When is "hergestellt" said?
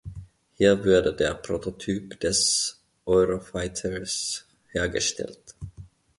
4.71-5.53